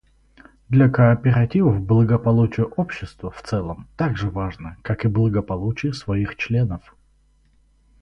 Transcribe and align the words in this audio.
Для 0.69 0.89
кооперативов 0.89 1.79
благополучие 1.79 2.65
общества 2.65 3.29
в 3.29 3.39
целом 3.43 3.87
так 3.97 4.17
же 4.17 4.31
важно, 4.31 4.77
как 4.81 5.05
и 5.05 5.07
благополучие 5.07 5.93
своих 5.93 6.37
членов. 6.37 6.95